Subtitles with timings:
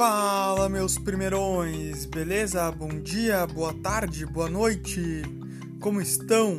[0.00, 2.72] Fala, meus primeirões, beleza?
[2.72, 5.20] Bom dia, boa tarde, boa noite,
[5.78, 6.58] como estão?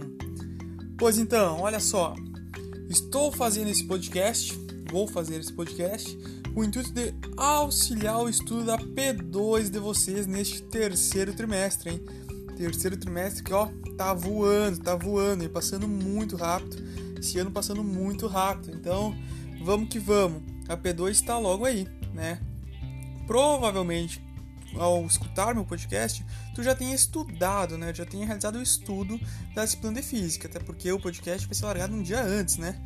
[0.96, 2.14] Pois então, olha só,
[2.88, 4.56] estou fazendo esse podcast,
[4.92, 6.16] vou fazer esse podcast
[6.54, 12.06] com o intuito de auxiliar o estudo da P2 de vocês neste terceiro trimestre, hein?
[12.56, 16.78] Terceiro trimestre que, ó, tá voando, tá voando e passando muito rápido.
[17.20, 19.16] Esse ano passando muito rápido, então
[19.66, 20.44] vamos que vamos.
[20.70, 22.40] A P2 está logo aí, né?
[23.32, 24.22] Provavelmente
[24.76, 27.94] ao escutar meu podcast, tu já tenha estudado, né?
[27.94, 29.18] Já tenha realizado o estudo
[29.56, 32.78] da disciplina de física, até porque o podcast vai ser largado um dia antes, né?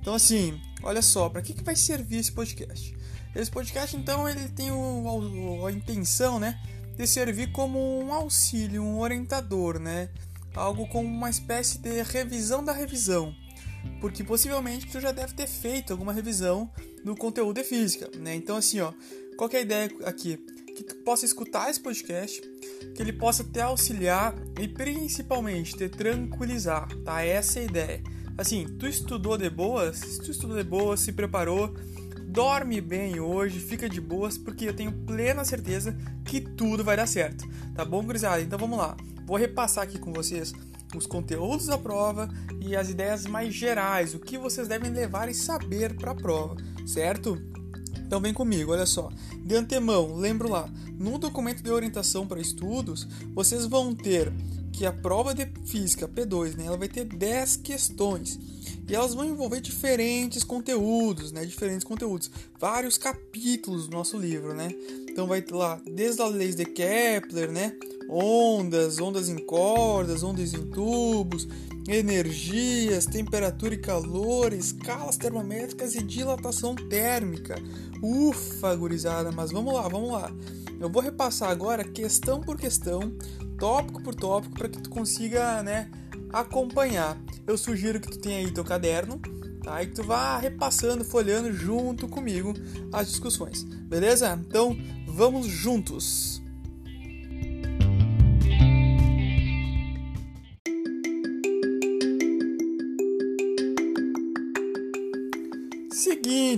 [0.00, 2.96] Então assim, olha só, para que, que vai servir esse podcast?
[3.36, 6.58] Esse podcast, então, ele tem o, a intenção, né,
[6.96, 10.08] de servir como um auxílio, um orientador, né?
[10.54, 13.34] Algo como uma espécie de revisão da revisão.
[14.00, 16.70] Porque possivelmente tu já deve ter feito alguma revisão
[17.04, 18.34] do conteúdo de física, né?
[18.34, 18.92] Então assim, ó,
[19.40, 20.36] qual é a ideia aqui?
[20.76, 22.42] Que tu possa escutar esse podcast,
[22.94, 27.22] que ele possa te auxiliar e principalmente te tranquilizar, tá?
[27.22, 28.02] Essa é a ideia.
[28.36, 29.96] Assim, tu estudou de boas?
[29.96, 31.74] Se tu estudou de boas, se preparou,
[32.26, 37.06] dorme bem hoje, fica de boas, porque eu tenho plena certeza que tudo vai dar
[37.06, 37.48] certo.
[37.74, 38.42] Tá bom, gurizada?
[38.42, 38.94] Então vamos lá.
[39.24, 40.52] Vou repassar aqui com vocês
[40.94, 42.28] os conteúdos da prova
[42.60, 46.56] e as ideias mais gerais, o que vocês devem levar e saber para a prova,
[46.86, 47.40] certo?
[48.10, 49.08] Então vem comigo, olha só.
[49.38, 54.32] De antemão, lembro lá, no documento de orientação para estudos, vocês vão ter
[54.72, 58.36] que a prova de física P2, né, ela vai ter 10 questões.
[58.88, 61.46] E elas vão envolver diferentes conteúdos, né?
[61.46, 64.74] Diferentes conteúdos, vários capítulos do nosso livro, né?
[65.08, 67.76] Então vai ter lá desde as leis de Kepler, né?
[68.08, 71.46] Ondas, ondas em cordas, ondas em tubos,
[71.88, 77.56] energias, temperatura e calor, escalas termométricas e dilatação térmica.
[78.02, 80.32] Ufa, gurizada, mas vamos lá, vamos lá.
[80.78, 83.12] Eu vou repassar agora questão por questão,
[83.58, 85.90] tópico por tópico, para que tu consiga, né,
[86.32, 87.20] acompanhar.
[87.46, 89.20] Eu sugiro que tu tenha aí teu caderno,
[89.62, 89.82] tá?
[89.82, 92.54] E que tu vá repassando, folhando junto comigo
[92.92, 94.38] as discussões, beleza?
[94.46, 94.76] Então,
[95.06, 96.40] vamos juntos!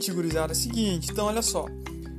[0.02, 1.12] Seguinte, gurizada, seguinte.
[1.12, 1.66] Então, olha só.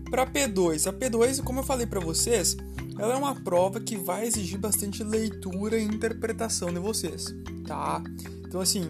[0.09, 2.55] Para P2, a P2, como eu falei para vocês,
[2.97, 7.35] ela é uma prova que vai exigir bastante leitura e interpretação de vocês,
[7.67, 8.01] tá?
[8.47, 8.85] Então, assim,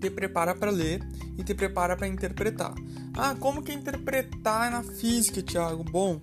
[0.00, 1.02] te prepara para ler
[1.36, 2.74] e te prepara para interpretar.
[3.14, 5.82] Ah, como que é interpretar na física, Thiago?
[5.82, 6.20] Bom,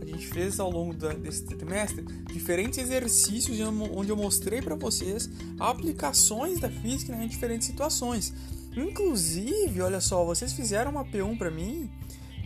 [0.00, 5.28] a gente fez ao longo da, desse trimestre diferentes exercícios onde eu mostrei para vocês
[5.58, 8.32] aplicações da física em diferentes situações.
[8.76, 11.90] Inclusive, olha só, vocês fizeram uma P1 para mim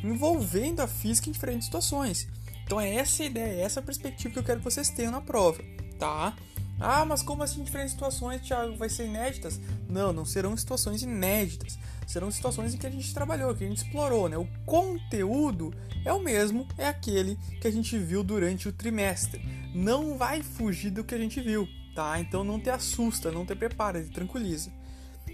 [0.04, 2.28] envolvendo a física em diferentes situações.
[2.64, 5.62] Então é essa ideia, é essa perspectiva que eu quero que vocês tenham na prova,
[5.98, 6.36] tá?
[6.80, 9.60] Ah, mas como assim diferentes situações, Thiago, vai ser inéditas?
[9.88, 11.78] Não, não serão situações inéditas.
[12.06, 14.38] Serão situações em que a gente trabalhou, que a gente explorou, né?
[14.38, 15.74] O conteúdo
[16.04, 19.42] é o mesmo, é aquele que a gente viu durante o trimestre.
[19.74, 22.20] Não vai fugir do que a gente viu, tá?
[22.20, 24.70] Então não te assusta, não te prepara, te tranquiliza.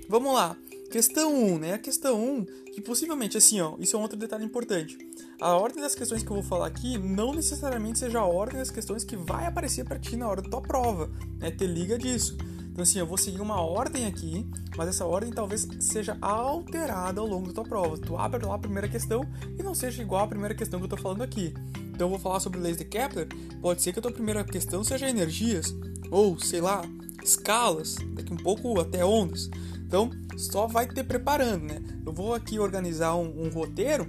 [0.08, 0.56] Vamos lá.
[0.94, 1.72] Questão 1, né?
[1.72, 4.96] A questão 1, que possivelmente, assim, ó, isso é um outro detalhe importante.
[5.40, 8.70] A ordem das questões que eu vou falar aqui não necessariamente seja a ordem das
[8.70, 11.10] questões que vai aparecer para ti na hora da tua prova,
[11.40, 11.50] né?
[11.50, 12.38] Te liga disso.
[12.70, 17.26] Então, assim, eu vou seguir uma ordem aqui, mas essa ordem talvez seja alterada ao
[17.26, 17.98] longo da tua prova.
[17.98, 19.26] Tu abre lá a primeira questão
[19.58, 21.52] e não seja igual à primeira questão que eu tô falando aqui.
[21.92, 23.26] Então, eu vou falar sobre leis de Kepler.
[23.60, 25.74] Pode ser que a tua primeira questão seja energias,
[26.08, 26.82] ou sei lá,
[27.24, 29.50] escalas, daqui um pouco até ondas.
[29.94, 31.80] Então, só vai ter preparando, né?
[32.04, 34.04] Eu vou aqui organizar um, um roteiro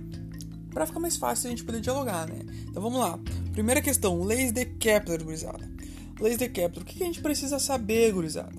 [0.72, 2.40] para ficar mais fácil a gente poder dialogar, né?
[2.68, 3.20] Então vamos lá.
[3.54, 5.72] Primeira questão, leis de Kepler, gurizada.
[6.20, 6.82] Leis de Kepler.
[6.82, 8.56] O que, a gente precisa saber, gurizada?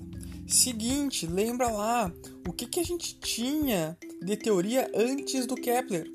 [0.47, 2.09] Seguinte, lembra lá
[2.47, 6.09] o que, que a gente tinha de teoria antes do Kepler.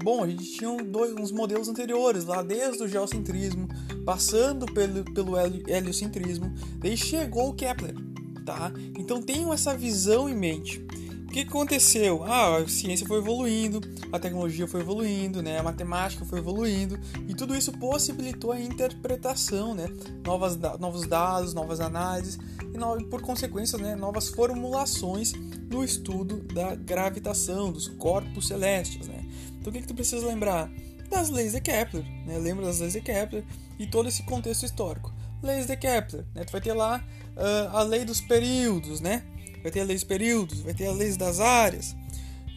[0.00, 3.66] Bom, a gente tinha dois, uns modelos anteriores, lá desde o geocentrismo,
[4.06, 8.13] passando pelo, pelo heliocentrismo, daí chegou o Kepler
[8.44, 8.72] tá?
[8.98, 10.84] Então tenham essa visão em mente.
[11.24, 12.22] O que aconteceu?
[12.22, 13.80] Ah, a ciência foi evoluindo,
[14.12, 15.58] a tecnologia foi evoluindo, né?
[15.58, 16.96] A matemática foi evoluindo
[17.26, 19.88] e tudo isso possibilitou a interpretação, né?
[20.24, 22.38] Novas, novos dados, novas análises
[22.72, 23.96] e por consequência, né?
[23.96, 25.32] Novas formulações
[25.68, 29.24] no estudo da gravitação dos corpos celestes, né?
[29.58, 30.70] Então o que, que tu precisa lembrar?
[31.10, 32.38] Das leis de Kepler, né?
[32.38, 33.44] Lembra das leis de Kepler
[33.76, 35.12] e todo esse contexto histórico
[35.44, 36.44] leis de Kepler, né?
[36.44, 37.04] Tu vai ter lá
[37.36, 39.24] uh, a lei dos períodos, né?
[39.62, 41.96] Vai ter a lei dos períodos, vai ter a lei das áreas.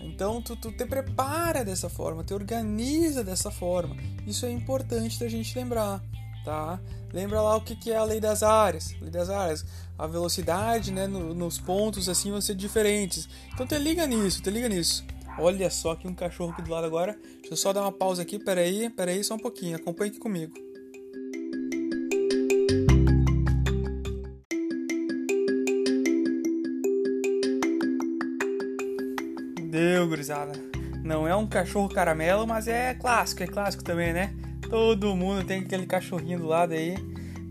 [0.01, 3.95] Então tu, tu te prepara dessa forma, te organiza dessa forma.
[4.25, 6.03] Isso é importante da gente lembrar,
[6.43, 6.79] tá?
[7.13, 8.93] Lembra lá o que, que é a lei das áreas.
[9.01, 9.65] Lei das áreas,
[9.97, 13.27] a velocidade, né, no, nos pontos assim vão ser diferentes.
[13.53, 15.05] Então te liga nisso, te liga nisso.
[15.39, 17.17] Olha só que um cachorro aqui do lado agora.
[17.39, 19.75] Deixa eu só dar uma pausa aqui, peraí, peraí, só um pouquinho.
[19.75, 20.66] Acompanhe aqui comigo.
[29.77, 30.53] Deu, gurizada.
[31.03, 34.33] Não é um cachorro caramelo, mas é clássico, é clássico também, né?
[34.67, 36.95] Todo mundo tem aquele cachorrinho do lado aí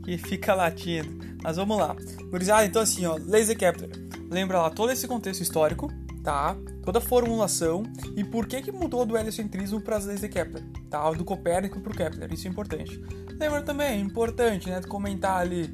[0.04, 1.24] que fica latindo.
[1.40, 1.94] Mas vamos lá.
[2.28, 3.90] Gurizada, então assim, ó, Laser Kepler.
[4.28, 5.88] Lembra lá todo esse contexto histórico,
[6.24, 6.56] tá?
[6.84, 7.84] Toda a formulação
[8.16, 11.08] e por que que mudou do heliocentrismo para as leis de Kepler, tá?
[11.12, 13.00] Do Copérnico para o Kepler, isso é importante.
[13.38, 15.68] Lembra também, é importante, né, comentar ali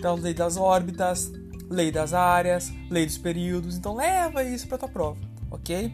[0.00, 1.30] da lei das órbitas,
[1.70, 3.76] lei das áreas, lei dos períodos.
[3.76, 5.20] Então leva isso para tua prova,
[5.52, 5.92] ok?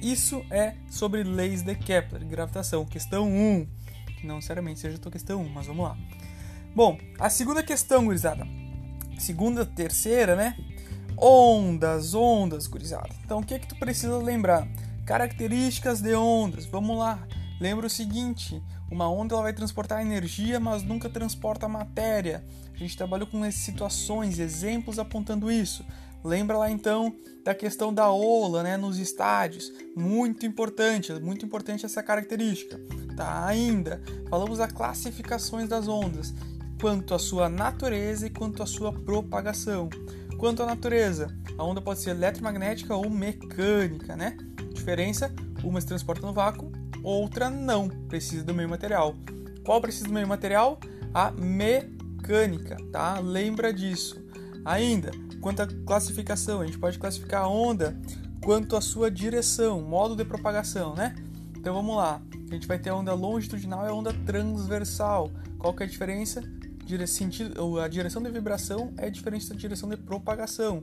[0.00, 3.80] Isso é sobre leis de Kepler, gravitação, questão 1
[4.20, 5.96] que não necessariamente seja a tua questão 1, mas vamos lá.
[6.74, 8.46] Bom, a segunda questão, gurizada.
[9.18, 10.56] Segunda, terceira, né?
[11.16, 13.08] Ondas, ondas, gurizada.
[13.24, 14.68] Então, o que é que tu precisa lembrar?
[15.04, 16.66] Características de ondas.
[16.66, 17.18] Vamos lá.
[17.60, 22.44] Lembra o seguinte: uma onda ela vai transportar energia, mas nunca transporta matéria.
[22.72, 25.84] A gente trabalhou com essas situações, exemplos apontando isso.
[26.24, 27.14] Lembra lá então
[27.44, 29.72] da questão da ola, né, nos estádios.
[29.96, 32.80] Muito importante, muito importante essa característica.
[33.16, 33.46] Tá?
[33.46, 36.34] Ainda falamos das classificações das ondas,
[36.80, 39.88] quanto à sua natureza e quanto à sua propagação.
[40.38, 44.36] Quanto à natureza, a onda pode ser eletromagnética ou mecânica, né?
[44.72, 45.30] Diferença:
[45.62, 46.72] uma se transporta no vácuo,
[47.02, 49.14] outra não, precisa do meio material.
[49.62, 50.80] Qual precisa do meio material?
[51.12, 53.18] A mecânica, tá?
[53.18, 54.18] Lembra disso.
[54.64, 55.10] Ainda,
[55.40, 57.96] quanto à classificação, a gente pode classificar a onda
[58.42, 61.14] quanto à sua direção, modo de propagação, né?
[61.56, 62.22] Então vamos lá.
[62.50, 65.30] A gente vai ter a onda longitudinal e a onda transversal.
[65.58, 66.42] Qual que é a diferença?
[66.84, 70.82] Dire sentido, a direção de vibração é diferente da direção de propagação.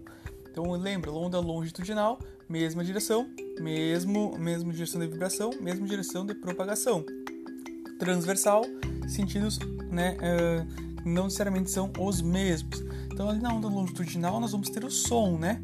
[0.50, 7.03] Então lembra, onda longitudinal, mesma direção, mesmo, mesmo direção de vibração, mesma direção de propagação.
[8.00, 8.63] Transversal,
[9.07, 9.59] sentidos
[9.91, 12.83] né, uh, não necessariamente são os mesmos.
[13.17, 15.59] Então, ali na onda longitudinal, nós vamos ter o som, né?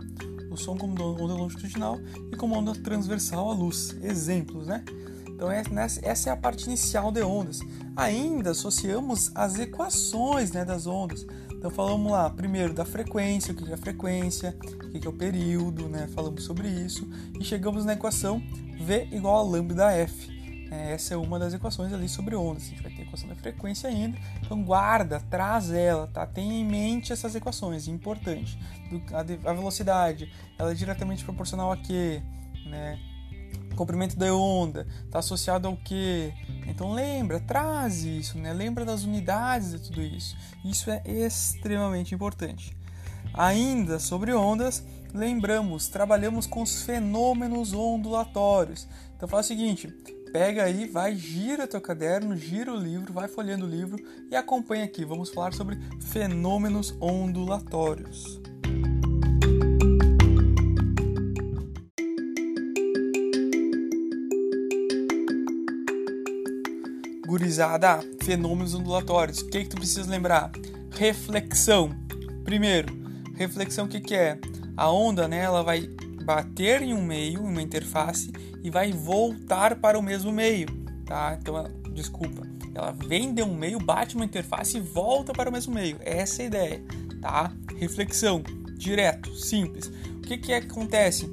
[0.49, 1.99] O som como onda longitudinal
[2.31, 3.95] e como onda transversal a luz.
[4.01, 4.83] Exemplos, né?
[5.29, 5.61] Então, é,
[6.01, 7.59] essa é a parte inicial de ondas.
[7.95, 11.27] Ainda associamos as equações né, das ondas.
[11.51, 15.13] Então, falamos lá, primeiro, da frequência, o que é a frequência, o que é o
[15.13, 16.09] período, né?
[16.11, 17.07] Falamos sobre isso.
[17.39, 18.41] E chegamos na equação
[18.81, 20.27] V igual a lambda F.
[20.71, 22.63] É, essa é uma das equações ali sobre ondas.
[22.63, 24.17] A gente vai equação da frequência ainda.
[24.41, 26.25] Então guarda, traz ela, tá?
[26.25, 28.57] Tenha em mente essas equações, importante.
[29.13, 32.21] A, velocidade, ela é diretamente proporcional a quê?
[32.65, 32.99] Né?
[33.75, 36.31] comprimento da onda está associado ao que?
[36.67, 38.53] Então lembra, traz isso, né?
[38.53, 40.37] Lembra das unidades de tudo isso.
[40.63, 42.77] Isso é extremamente importante.
[43.33, 48.87] Ainda sobre ondas, lembramos, trabalhamos com os fenômenos ondulatórios.
[49.17, 49.91] Então faz o seguinte,
[50.33, 54.83] pega aí, vai, gira teu caderno, gira o livro, vai folhando o livro e acompanha
[54.83, 55.05] aqui.
[55.05, 58.41] Vamos falar sobre fenômenos ondulatórios.
[67.27, 69.39] Gurizada, fenômenos ondulatórios.
[69.41, 70.51] O que, é que tu precisa lembrar?
[70.95, 71.91] Reflexão.
[72.43, 72.91] Primeiro,
[73.35, 74.39] reflexão o que, que é?
[74.75, 75.87] A onda, né, ela vai
[76.23, 78.31] bater em um meio, em uma interface,
[78.63, 80.67] e vai voltar para o mesmo meio,
[81.05, 81.37] tá?
[81.39, 81.63] Então,
[81.93, 85.97] desculpa, ela vem de um meio, bate uma interface e volta para o mesmo meio.
[86.01, 86.83] Essa é a ideia,
[87.21, 87.51] tá?
[87.77, 88.41] Reflexão,
[88.77, 89.87] direto, simples.
[90.17, 91.29] O que que acontece?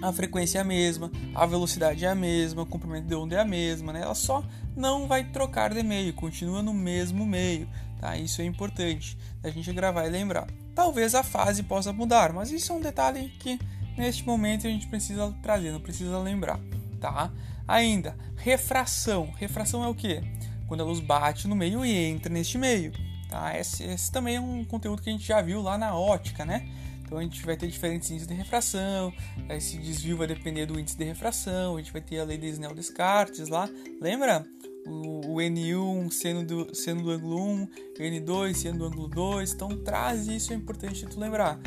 [0.00, 3.40] A frequência é a mesma, a velocidade é a mesma, o comprimento de onda é
[3.40, 4.02] a mesma, né?
[4.02, 4.44] Ela só
[4.76, 7.68] não vai trocar de meio, continua no mesmo meio,
[8.00, 8.16] tá?
[8.16, 10.48] Isso é importante a gente gravar e lembrar.
[10.74, 13.60] Talvez a fase possa mudar, mas isso é um detalhe que
[13.96, 16.60] neste momento a gente precisa trazer, não precisa lembrar,
[17.00, 17.30] tá?
[17.66, 19.32] Ainda, refração.
[19.36, 20.20] Refração é o que?
[20.66, 22.92] Quando a luz bate no meio e entra neste meio,
[23.28, 23.58] tá?
[23.58, 26.68] Esse, esse também é um conteúdo que a gente já viu lá na ótica, né?
[27.12, 29.12] Então a gente vai ter diferentes índices de refração,
[29.50, 32.46] esse desvio vai depender do índice de refração, a gente vai ter a lei de
[32.46, 33.68] Snell-Descartes lá,
[34.00, 34.46] lembra?
[34.86, 37.68] O, o, N1 sendo do, sendo do ângulo 1,
[37.98, 41.60] N2 sendo do ângulo 2, então traz isso, é importante tu lembrar.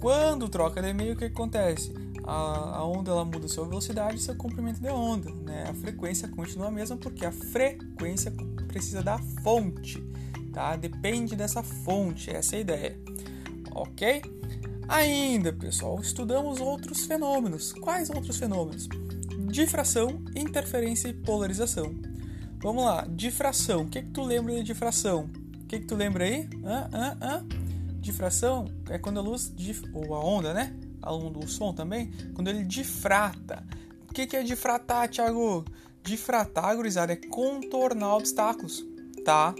[0.00, 1.92] Quando troca de meio, o que acontece?
[2.24, 5.64] A, a onda ela muda sua velocidade e seu comprimento de onda, né?
[5.68, 8.32] A frequência continua a mesma porque a frequência
[8.66, 10.02] precisa da fonte,
[10.52, 10.74] tá?
[10.74, 13.00] Depende dessa fonte, essa é a ideia,
[13.72, 14.22] ok?
[14.88, 17.72] Ainda, pessoal, estudamos outros fenômenos.
[17.72, 18.88] Quais outros fenômenos?
[19.50, 21.94] Difração, interferência e polarização.
[22.62, 23.82] Vamos lá, difração.
[23.82, 25.30] O que, que tu lembra de difração?
[25.62, 26.48] O que, que tu lembra aí?
[26.64, 27.59] Hã, hã, hã?
[28.00, 29.82] Difração é quando a luz, dif...
[29.94, 30.74] ou a onda, né?
[31.02, 33.64] A onda, o som também, quando ele difrata.
[34.08, 35.64] O que, que é difratar, Thiago?
[36.02, 38.84] Difratar, gurizada, é contornar obstáculos,
[39.24, 39.54] tá?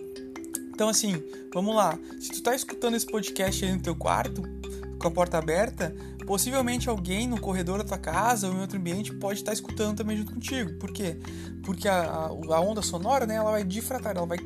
[0.73, 1.99] Então, assim, vamos lá.
[2.19, 4.43] Se tu tá escutando esse podcast aí no teu quarto,
[4.99, 5.95] com a porta aberta,
[6.27, 10.17] possivelmente alguém no corredor da tua casa ou em outro ambiente pode estar escutando também
[10.17, 10.79] junto contigo.
[10.79, 11.17] Por quê?
[11.65, 14.39] Porque a, a, onda sonora, né, ela vai difratar, ela vai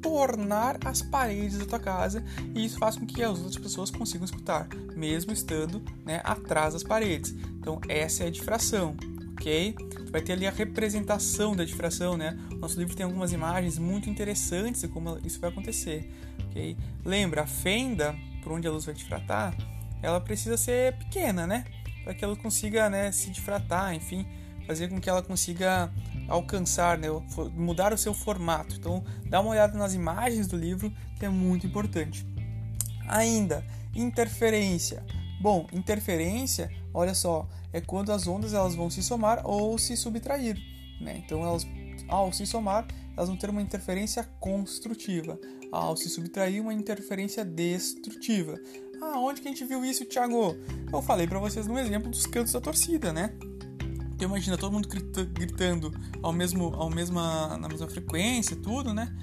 [0.00, 2.24] contornar as paredes da tua casa
[2.54, 6.82] e isso faz com que as outras pessoas consigam escutar, mesmo estando né, atrás das
[6.82, 7.34] paredes.
[7.58, 8.96] Então, essa é a difração,
[9.32, 9.74] ok?
[10.10, 12.34] vai ter ali a representação da difração, né?
[12.58, 16.10] Nosso livro tem algumas imagens muito interessantes de como isso vai acontecer,
[16.48, 16.76] ok?
[17.04, 19.54] Lembra, a fenda por onde a luz vai difratar,
[20.02, 21.64] ela precisa ser pequena, né?
[22.04, 24.26] Para que ela consiga né, se difratar, enfim,
[24.66, 25.92] fazer com que ela consiga
[26.28, 27.08] alcançar, né,
[27.54, 28.76] mudar o seu formato.
[28.76, 32.26] Então, dá uma olhada nas imagens do livro, que é muito importante.
[33.08, 35.04] Ainda, interferência.
[35.40, 40.56] Bom, interferência, olha só, é quando as ondas elas vão se somar ou se subtrair.
[41.00, 41.22] Né?
[41.24, 41.66] Então, elas,
[42.08, 45.38] ao se somar, elas vão ter uma interferência construtiva.
[45.72, 48.58] Ao se subtrair, uma interferência destrutiva.
[49.00, 50.56] Ah, onde que a gente viu isso, Thiago?
[50.92, 53.32] Eu falei para vocês no exemplo dos cantos da torcida, né?
[54.18, 54.88] Então imagina todo mundo
[55.32, 59.16] gritando ao mesmo, ao mesma, na mesma frequência, tudo, né?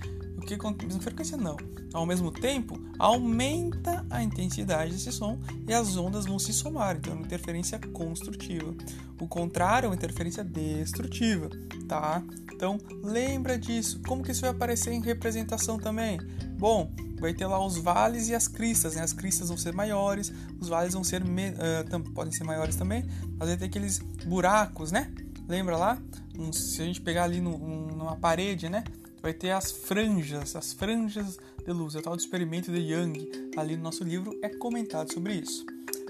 [0.45, 1.57] Que com mesma frequência não.
[1.93, 6.97] Ao mesmo tempo, aumenta a intensidade desse som e as ondas vão se somar.
[6.97, 8.75] Então é uma interferência construtiva.
[9.19, 11.49] O contrário é uma interferência destrutiva,
[11.87, 12.21] tá?
[12.53, 14.01] Então lembra disso.
[14.05, 16.19] Como que isso vai aparecer em representação também?
[16.57, 19.01] Bom, vai ter lá os vales e as cristas, né?
[19.01, 23.05] As cristas vão ser maiores, os vales vão ser uh, podem ser maiores também,
[23.37, 25.11] mas vai ter aqueles buracos, né?
[25.47, 26.01] Lembra lá?
[26.37, 28.83] Um, se a gente pegar ali no, um, numa parede, né?
[29.25, 31.95] Vai ter as franjas, as franjas de luz.
[31.95, 33.27] É o tal do experimento de Young.
[33.57, 35.65] Ali no nosso livro é comentado sobre isso.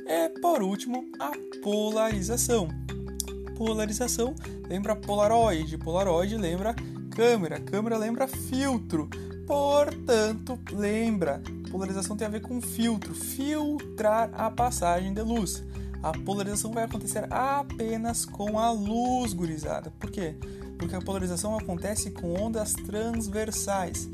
[0.06, 1.32] E por último, a
[1.64, 2.68] polarização.
[3.56, 4.36] Polarização
[4.68, 6.76] lembra Polaroid, Polaroid lembra
[7.10, 9.10] câmera, câmera lembra filtro.
[9.48, 11.42] Portanto, lembra,
[11.72, 15.64] polarização tem a ver com filtro, filtrar a passagem de luz.
[16.04, 19.90] A polarização vai acontecer apenas com a luz, gurizada.
[20.02, 20.36] Por quê?
[20.78, 24.10] Porque a polarização acontece com ondas transversais.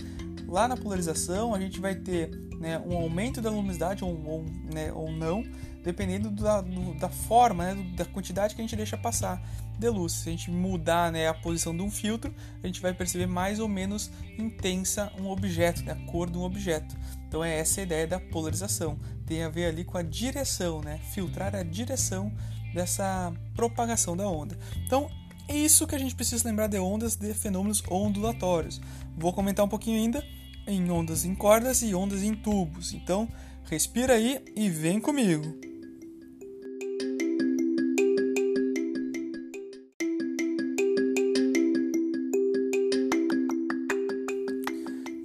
[0.47, 4.91] Lá na polarização, a gente vai ter né, um aumento da luminosidade ou, ou, né,
[4.93, 5.43] ou não,
[5.83, 9.41] dependendo da, do, da forma, né, da quantidade que a gente deixa passar
[9.79, 10.13] de luz.
[10.13, 13.59] Se a gente mudar né, a posição de um filtro, a gente vai perceber mais
[13.59, 16.95] ou menos intensa um objeto, né, a cor de um objeto.
[17.27, 18.99] Então é essa a ideia da polarização.
[19.25, 20.99] Tem a ver ali com a direção, né?
[21.13, 22.31] filtrar a direção
[22.73, 24.57] dessa propagação da onda.
[24.85, 25.09] Então
[25.51, 28.79] é isso que a gente precisa lembrar de ondas de fenômenos ondulatórios.
[29.17, 30.25] Vou comentar um pouquinho ainda
[30.65, 32.93] em ondas em cordas e ondas em tubos.
[32.93, 33.27] Então,
[33.65, 35.43] respira aí e vem comigo.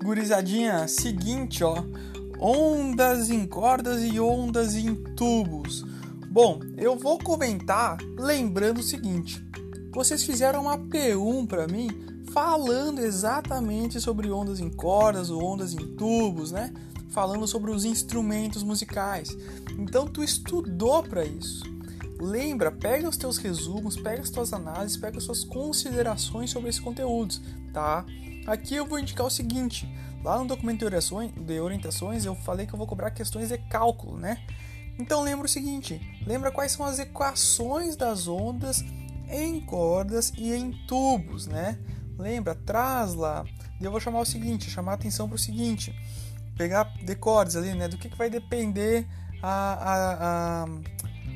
[0.03, 1.85] Gurizadinha, seguinte, ó,
[2.41, 5.85] ondas em cordas e ondas em tubos.
[6.29, 9.46] Bom, eu vou comentar lembrando o seguinte:
[9.97, 11.89] vocês fizeram uma P1 para mim
[12.31, 16.71] falando exatamente sobre ondas em cordas ou ondas em tubos, né?
[17.09, 19.35] Falando sobre os instrumentos musicais.
[19.79, 21.65] Então tu estudou para isso.
[22.21, 26.81] Lembra, pega os teus resumos, pega as tuas análises, pega as suas considerações sobre esses
[26.81, 27.41] conteúdos,
[27.73, 28.05] tá?
[28.47, 29.89] Aqui eu vou indicar o seguinte:
[30.23, 30.87] lá no documento
[31.41, 34.45] de orientações eu falei que eu vou cobrar questões de cálculo, né?
[34.99, 38.85] Então lembra o seguinte: lembra quais são as equações das ondas
[39.29, 41.79] em cordas e em tubos, né?
[42.19, 43.45] Lembra, traz lá.
[43.81, 45.95] Eu vou chamar o seguinte, chamar a atenção para o seguinte,
[46.57, 47.89] pegar decordes ali, né?
[47.89, 49.07] Do que, que vai depender
[49.43, 50.67] a, a, a,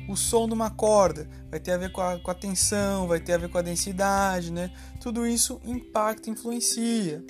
[0.07, 1.29] o som de uma corda.
[1.49, 3.61] Vai ter a ver com a, com a tensão, vai ter a ver com a
[3.61, 4.71] densidade, né?
[4.99, 7.23] Tudo isso impacta, influencia.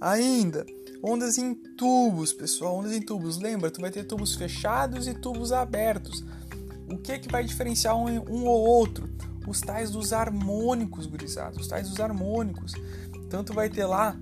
[0.00, 0.64] Ainda,
[1.02, 3.38] ondas em tubos, pessoal, ondas em tubos.
[3.38, 6.24] Lembra, tu vai ter tubos fechados e tubos abertos.
[6.88, 9.10] O que que vai diferenciar um, um ou outro?
[9.46, 12.72] Os tais dos harmônicos, gurizados, os tais dos harmônicos.
[13.28, 14.16] Tanto vai ter lá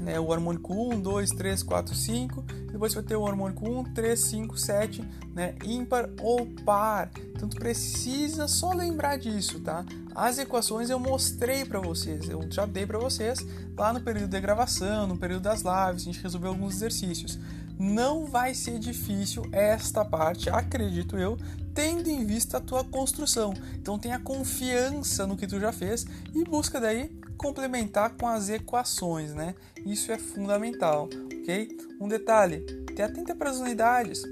[0.00, 4.20] né, o harmônico 1, 2, 3, 4, 5, depois vai ter o harmônico 1, 3,
[4.20, 7.10] 5, 7, né, ímpar ou par.
[7.34, 9.84] Então precisa só lembrar disso, tá?
[10.14, 13.44] As equações eu mostrei para vocês, eu já dei para vocês
[13.76, 17.38] lá no período de gravação, no período das lives, a gente resolveu alguns exercícios.
[17.78, 21.36] Não vai ser difícil esta parte, acredito eu,
[21.74, 23.54] tendo em vista a tua construção.
[23.74, 26.04] Então tenha confiança no que tu já fez
[26.34, 29.54] e busca daí complementar com as equações, né?
[29.86, 31.68] Isso é fundamental, ok?
[32.00, 34.22] Um detalhe: te atenta para as unidades,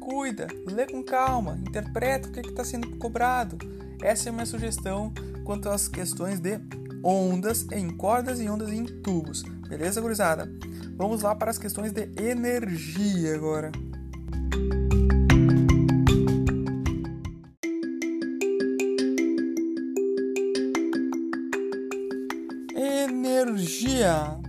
[0.00, 3.56] cuida, lê com calma, interpreta o que está sendo cobrado.
[4.02, 5.12] Essa é minha sugestão
[5.44, 6.58] quanto às questões de
[7.04, 9.42] ondas em cordas e ondas em tubos.
[9.68, 10.50] Beleza, gurizada?
[10.96, 13.70] Vamos lá para as questões de energia agora.
[22.74, 24.40] Energia.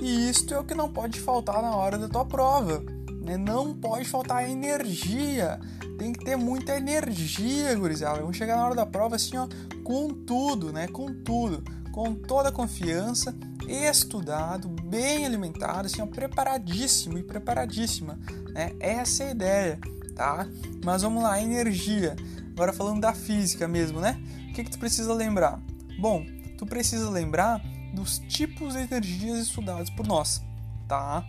[0.00, 2.84] E isto é o que não pode faltar na hora da tua prova.
[3.24, 3.36] Né?
[3.36, 5.58] Não pode faltar energia.
[5.98, 8.20] Tem que ter muita energia, gurizada.
[8.20, 9.48] Vamos chegar na hora da prova assim, ó,
[9.82, 10.86] com tudo, né?
[10.86, 13.34] Com tudo com toda a confiança,
[13.66, 18.18] estudado, bem alimentado, assim, ó, preparadíssimo e preparadíssima.
[18.52, 18.72] Né?
[18.80, 19.78] Essa é a ideia,
[20.16, 20.46] tá?
[20.84, 22.16] Mas vamos lá, energia.
[22.52, 24.20] Agora falando da física mesmo, né?
[24.50, 25.60] O que, que tu precisa lembrar?
[25.98, 26.26] Bom,
[26.58, 27.62] tu precisa lembrar
[27.94, 30.42] dos tipos de energias estudados por nós,
[30.88, 31.24] tá?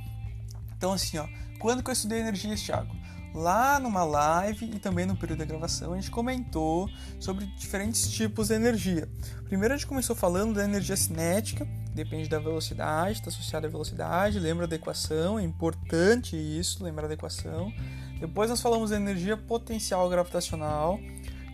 [0.76, 1.28] Então assim, ó,
[1.60, 3.01] quando que eu estudei energias, Thiago?
[3.34, 8.50] Lá numa live e também no período da gravação, a gente comentou sobre diferentes tipos
[8.50, 9.08] de energia.
[9.46, 14.38] Primeiro, a gente começou falando da energia cinética, depende da velocidade, está associada à velocidade,
[14.38, 17.72] lembra da equação, é importante isso, lembrar da equação.
[18.20, 21.00] Depois, nós falamos da energia potencial gravitacional,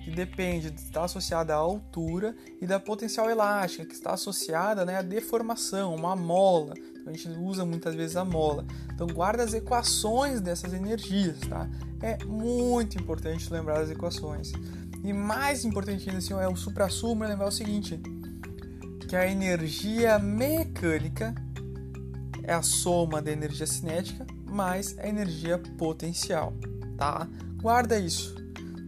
[0.03, 5.01] que depende, está associada à altura, e da potencial elástica, que está associada né, à
[5.03, 6.74] deformação, uma mola.
[7.08, 8.66] A gente usa muitas vezes a mola.
[8.94, 11.70] Então guarda as equações dessas energias, tá?
[12.02, 14.52] É muito importante lembrar as equações.
[15.04, 18.00] E mais importante ainda assim, é o supra-sumo é lembrar o seguinte,
[19.08, 21.34] que a energia mecânica
[22.44, 26.54] é a soma da energia cinética mais a energia potencial,
[26.98, 27.28] tá?
[27.62, 28.36] Guarda isso.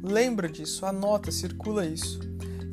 [0.01, 2.19] Lembra disso, anota, circula isso.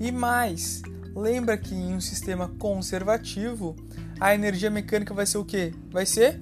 [0.01, 0.83] E mais,
[1.17, 3.75] lembra que em um sistema conservativo,
[4.21, 5.73] a energia mecânica vai ser o quê?
[5.91, 6.41] Vai ser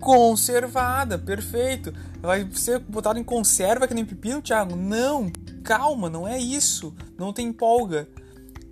[0.00, 1.92] conservada, perfeito.
[2.20, 4.76] Vai ser botado em conserva que nem pepino, Thiago?
[4.76, 5.30] Não,
[5.64, 6.94] calma, não é isso.
[7.18, 8.08] Não tem empolga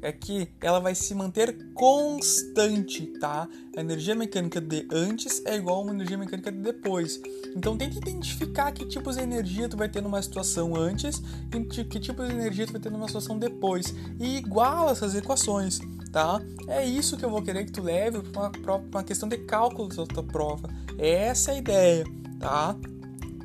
[0.05, 3.49] é que ela vai se manter constante, tá?
[3.75, 7.19] A energia mecânica de antes é igual a uma energia mecânica de depois.
[7.57, 11.99] Então tenta identificar que tipos de energia tu vai ter numa situação antes e que
[11.99, 13.95] tipos de energia tu vai ter numa situação depois.
[14.21, 15.81] E iguala essas equações,
[16.13, 16.39] tá?
[16.69, 19.89] É isso que eu vou querer que tu leve para uma, uma questão de cálculo
[19.89, 20.69] da tua prova.
[20.99, 22.05] Essa é a ideia,
[22.39, 22.77] tá?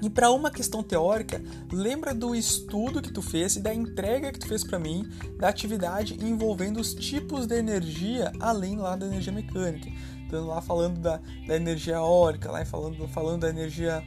[0.02, 4.40] E para uma questão teórica, lembra do estudo que tu fez e da entrega que
[4.40, 9.34] tu fez para mim da atividade envolvendo os tipos de energia além lá da energia
[9.34, 9.90] mecânica.
[10.26, 14.04] Então lá falando da, da energia eólica, lá falando, falando da energia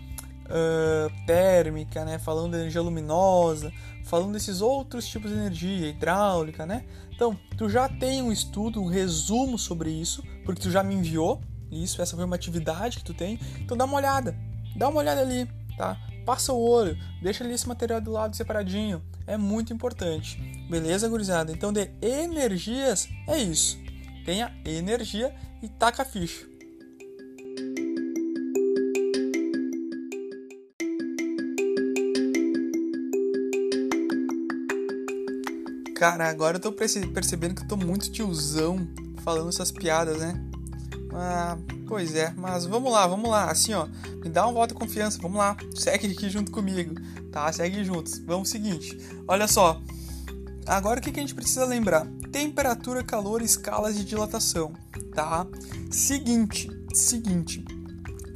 [0.47, 2.19] uh, térmica, né?
[2.19, 3.73] falando da energia luminosa,
[4.05, 6.85] falando desses outros tipos de energia, hidráulica, né?
[7.15, 11.41] Então, tu já tem um estudo, um resumo sobre isso, porque tu já me enviou
[11.71, 13.39] isso, essa foi uma atividade que tu tem.
[13.61, 14.37] Então dá uma olhada,
[14.77, 15.97] dá uma olhada ali tá?
[16.25, 20.37] Passa o olho, deixa ali esse material do lado separadinho, é muito importante.
[20.71, 21.53] Beleza, gurizada?
[21.53, 23.79] Então, de energias é isso.
[24.25, 26.47] Tenha energia e taca a ficha.
[35.97, 38.89] Cara, agora eu tô percebendo que eu tô muito tiozão
[39.23, 40.52] falando essas piadas, né?
[41.15, 43.51] Ah, pois é, mas vamos lá, vamos lá.
[43.51, 43.87] Assim, ó,
[44.23, 45.57] me dá um voto de confiança, vamos lá.
[45.75, 46.95] Segue aqui junto comigo,
[47.31, 47.53] tá?
[47.53, 48.19] Segue juntos.
[48.21, 48.97] Vamos seguinte.
[49.29, 49.81] Olha só.
[50.67, 52.07] Agora o que, que a gente precisa lembrar?
[52.31, 54.73] Temperatura, calor, escalas de dilatação,
[55.15, 55.47] tá?
[55.91, 57.65] Seguinte, seguinte.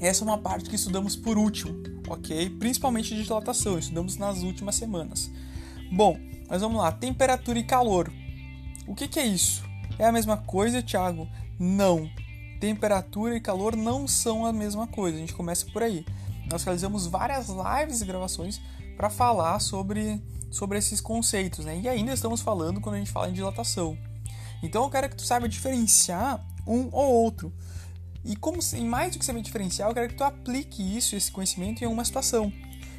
[0.01, 2.51] Essa é uma parte que estudamos por último, ok?
[2.59, 5.31] Principalmente de dilatação, estudamos nas últimas semanas.
[5.91, 6.93] Bom, mas vamos lá.
[6.93, 8.13] Temperatura e calor.
[8.87, 9.65] O que, que é isso?
[9.99, 11.27] É a mesma coisa, Thiago?
[11.59, 12.11] Não,
[12.61, 15.17] temperatura e calor não são a mesma coisa.
[15.17, 16.05] A gente começa por aí.
[16.51, 18.61] Nós realizamos várias lives e gravações
[18.97, 21.79] para falar sobre, sobre esses conceitos, né?
[21.79, 23.97] E ainda estamos falando quando a gente fala em dilatação.
[24.63, 27.53] Então eu quero que tu saiba diferenciar um ou outro.
[28.25, 31.31] E como e mais do que saber diferenciar, eu quero que tu aplique isso, esse
[31.31, 32.53] conhecimento em uma situação.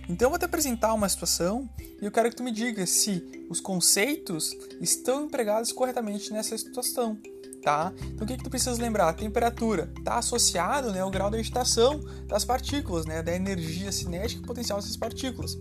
[0.07, 1.69] Então eu vou te apresentar uma situação
[2.01, 7.19] e eu quero que tu me diga se os conceitos estão empregados corretamente nessa situação
[7.67, 7.91] tá?
[8.13, 9.09] Então o que, que tu precisa lembrar?
[9.09, 14.41] A temperatura está associado né, ao grau da agitação das partículas, né, da energia cinética
[14.41, 15.57] e potencial dessas partículas.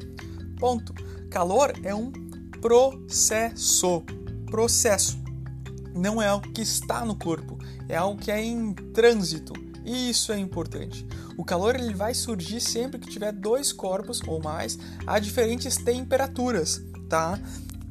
[0.56, 0.94] Ponto.
[1.28, 2.12] Calor é um
[2.60, 4.04] processo.
[4.48, 5.18] Processo.
[5.96, 9.52] Não é algo que está no corpo, é algo que é em trânsito.
[9.84, 11.04] Isso é importante.
[11.36, 16.80] O calor ele vai surgir sempre que tiver dois corpos ou mais a diferentes temperaturas,
[17.08, 17.36] tá?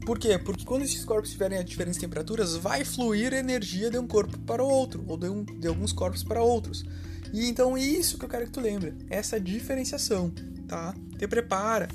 [0.06, 0.38] Por quê?
[0.38, 4.64] Porque quando esses corpos estiverem a diferentes temperaturas, vai fluir energia de um corpo para
[4.64, 6.86] o outro, ou de, um, de alguns corpos para outros.
[7.34, 10.32] E então isso que eu quero que tu lembre, essa diferenciação,
[10.68, 10.94] tá?
[11.18, 11.88] Te prepara.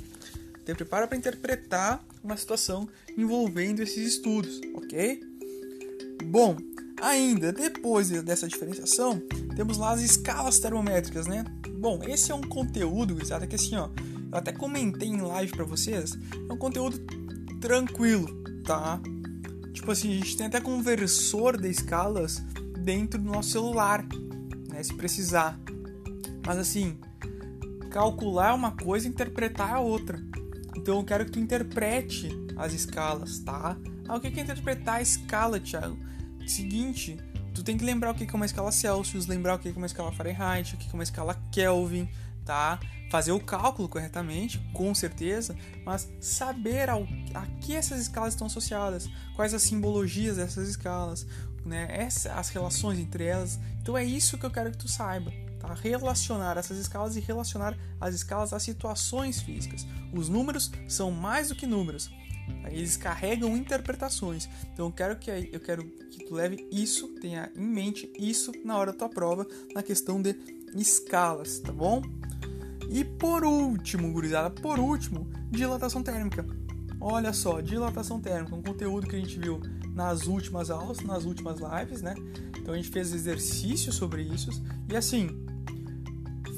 [0.65, 5.21] Te prepara para interpretar uma situação envolvendo esses estudos, ok?
[6.25, 6.57] Bom,
[7.01, 9.21] ainda depois dessa diferenciação,
[9.55, 11.45] temos lá as escalas termométricas, né?
[11.79, 13.89] Bom, esse é um conteúdo, gurizada, que assim, ó,
[14.31, 17.20] eu até comentei em live para vocês, é um conteúdo
[17.61, 18.27] tranquilo,
[18.65, 18.99] tá?
[19.71, 22.43] Tipo assim, a gente tem até conversor de escalas
[22.83, 24.05] dentro do nosso celular,
[24.69, 24.83] né?
[24.83, 25.57] Se precisar.
[26.45, 26.99] Mas assim,
[27.91, 30.19] calcular é uma coisa, interpretar é outra.
[30.75, 33.77] Então eu quero que tu interprete as escalas, tá?
[34.07, 35.97] Ah, o que é interpretar a escala, Thiago?
[36.47, 37.17] Seguinte,
[37.53, 39.85] tu tem que lembrar o que é uma escala Celsius, lembrar o que é uma
[39.85, 42.09] escala Fahrenheit, o que é uma escala Kelvin,
[42.51, 42.79] tá?
[43.09, 45.53] fazer o cálculo corretamente, com certeza,
[45.85, 51.27] mas saber ao, a que essas escalas estão associadas, quais as simbologias dessas escalas,
[51.65, 53.59] né, essa, as relações entre elas.
[53.81, 55.29] Então é isso que eu quero que tu saiba.
[55.59, 55.73] Tá?
[55.73, 59.85] Relacionar essas escalas e relacionar as escalas às situações físicas.
[60.13, 62.09] Os números são mais do que números.
[62.65, 64.47] Eles carregam interpretações.
[64.73, 68.77] Então eu quero que eu quero que tu leve isso, tenha em mente isso na
[68.77, 70.35] hora da tua prova, na questão de
[70.73, 72.01] escalas, tá bom?
[72.91, 76.45] E por último, gurizada, por último, dilatação térmica.
[76.99, 79.61] Olha só, dilatação térmica, um conteúdo que a gente viu
[79.95, 82.13] nas últimas aulas, nas últimas lives, né?
[82.59, 84.51] Então a gente fez exercícios sobre isso.
[84.89, 85.29] E assim,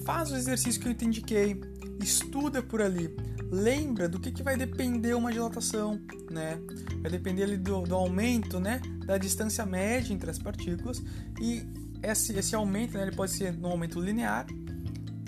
[0.03, 1.61] faz o exercício que eu te indiquei,
[2.01, 3.15] estuda por ali,
[3.51, 6.59] lembra do que, que vai depender uma dilatação, né?
[6.99, 8.81] Vai depender ali do, do aumento, né?
[9.05, 11.01] Da distância média entre as partículas
[11.39, 11.63] e
[12.01, 13.03] esse, esse aumento, né?
[13.03, 14.47] Ele pode ser no aumento linear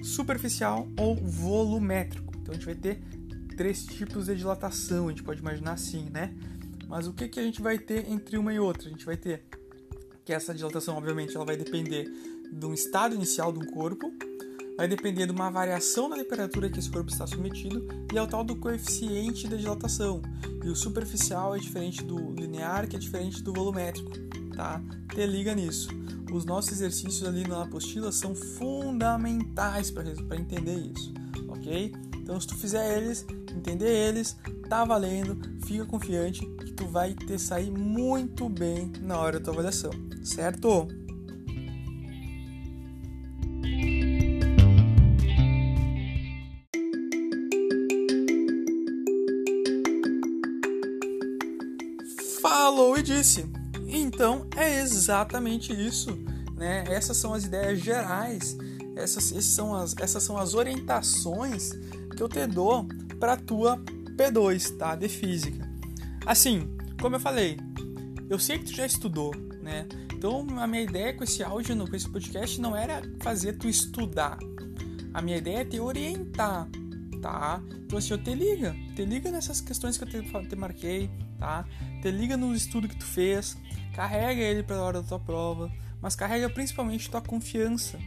[0.05, 2.33] superficial ou volumétrico.
[2.41, 3.01] Então a gente vai ter
[3.57, 6.33] três tipos de dilatação, a gente pode imaginar assim, né?
[6.87, 8.87] Mas o que, que a gente vai ter entre uma e outra?
[8.87, 9.43] A gente vai ter
[10.23, 12.05] que essa dilatação, obviamente, ela vai depender
[12.51, 14.11] de um estado inicial do corpo,
[14.77, 18.27] vai depender de uma variação da temperatura que esse corpo está submetido e é o
[18.27, 20.21] tal do coeficiente da dilatação.
[20.63, 24.11] E o superficial é diferente do linear, que é diferente do volumétrico,
[24.55, 24.81] tá?
[25.13, 25.89] Te liga nisso
[26.35, 31.13] os nossos exercícios ali na apostila são fundamentais para entender isso,
[31.47, 31.93] ok?
[32.17, 34.35] Então, se tu fizer eles, entender eles,
[34.67, 39.53] tá valendo, fica confiante que tu vai ter sair muito bem na hora da tua
[39.53, 39.91] avaliação,
[40.23, 40.87] certo?
[52.41, 53.54] Falou e disse.
[53.97, 56.11] Então é exatamente isso,
[56.57, 56.83] né?
[56.89, 58.57] Essas são as ideias gerais,
[58.93, 61.71] essas, são, as, essas são as orientações
[62.15, 62.85] que eu te dou
[63.19, 63.77] para tua
[64.17, 64.95] P2, tá?
[64.95, 65.65] De física.
[66.25, 67.57] Assim, como eu falei,
[68.29, 69.87] eu sei que tu já estudou, né?
[70.13, 74.37] Então a minha ideia com esse áudio, com esse podcast, não era fazer tu estudar.
[75.13, 76.67] A minha ideia é te orientar,
[77.21, 77.61] tá?
[77.85, 81.65] Então assim, eu te liga, te liga nessas questões que eu te, te marquei, tá?
[82.01, 83.57] Te liga no estudo que tu fez,
[83.95, 85.71] Carrega ele para a hora da tua prova,
[86.01, 87.97] mas carrega principalmente tua confiança,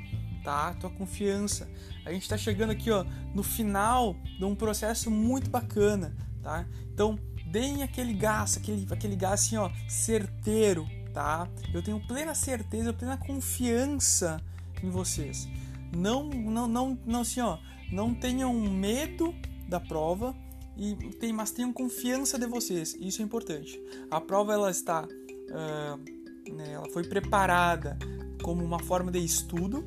[0.45, 0.75] tá?
[0.75, 1.67] Tua confiança.
[2.05, 6.67] A gente está chegando aqui, ó, no final de um processo muito bacana, tá?
[6.93, 7.19] Então,
[7.51, 11.49] deem aquele gás, aquele, aquele gás assim, ó, certeiro, tá?
[11.73, 14.43] Eu tenho plena certeza, plena confiança
[14.83, 15.49] em vocês.
[15.97, 17.57] Não, não, não, não assim, ó,
[17.91, 19.35] não tenham medo
[19.67, 20.37] da prova
[20.79, 22.97] e tem, mas tenham confiança de vocês.
[23.01, 23.83] Isso é importante.
[24.11, 26.19] A prova ela está uh,
[26.53, 27.99] né, ela foi preparada
[28.43, 29.85] como uma forma de estudo.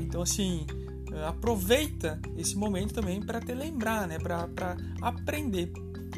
[0.00, 0.66] Então, assim,
[1.10, 5.72] uh, aproveita esse momento também para te lembrar, né, para aprender.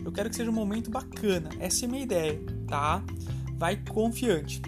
[0.05, 1.50] Eu quero que seja um momento bacana.
[1.59, 3.02] Essa é a minha ideia, tá?
[3.55, 4.62] Vai confiante.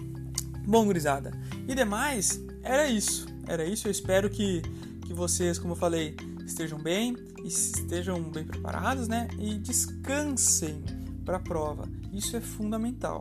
[0.67, 1.31] Bom, gurizada.
[1.67, 3.27] E demais, era isso.
[3.47, 3.87] Era isso.
[3.87, 4.63] Eu espero que,
[5.07, 6.17] que vocês, como eu falei,
[6.49, 9.29] estejam bem, estejam bem preparados, né?
[9.39, 10.83] E descansem
[11.25, 11.89] para a prova.
[12.13, 13.21] Isso é fundamental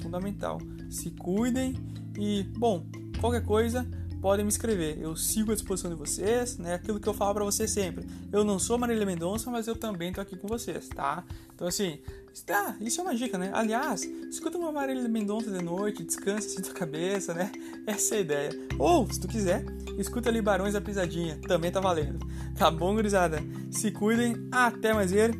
[0.00, 0.58] fundamental.
[0.90, 1.74] Se cuidem
[2.18, 2.84] e, bom,
[3.20, 3.86] qualquer coisa,
[4.20, 4.98] podem me escrever.
[5.00, 6.74] Eu sigo à disposição de vocês, né?
[6.74, 8.06] Aquilo que eu falo para vocês sempre.
[8.32, 11.24] Eu não sou Marília Mendonça, mas eu também tô aqui com vocês, tá?
[11.54, 11.98] Então, assim,
[12.46, 13.50] tá, isso é uma dica, né?
[13.52, 17.50] Aliás, escuta uma Marília Mendonça de noite, descansa assim tua cabeça, né?
[17.86, 18.50] Essa é a ideia.
[18.78, 19.64] Ou, se tu quiser,
[19.98, 22.18] escuta ali Barões da Pisadinha, também tá valendo.
[22.56, 23.42] Tá bom, gurizada?
[23.70, 25.34] Se cuidem, até mais ver.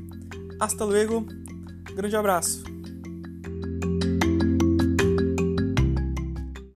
[0.58, 1.26] Hasta luego.
[1.94, 2.69] Grande abraço.